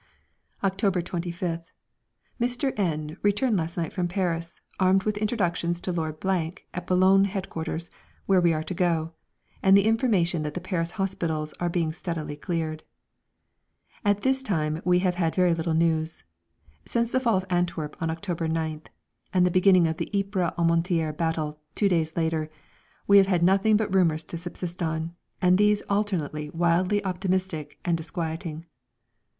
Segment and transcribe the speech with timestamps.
[0.63, 1.65] October 25th.
[2.39, 2.73] Mr.
[2.75, 6.17] N returned last night from Paris armed with introductions to Lord
[6.73, 7.87] at Boulogne headquarters,
[8.25, 9.13] where we are to go,
[9.61, 12.81] and the information that the Paris hospitals are being steadily cleared.
[14.03, 16.23] All this time we have had very little news.
[16.87, 18.87] Since the fall of Antwerp on October 9th,
[19.31, 22.49] and the beginning of the Ypres Armentières battle two days later,
[23.05, 25.13] we have had nothing but rumours to subsist on,
[25.43, 28.65] and these alternately wildly optimistic and disquieting.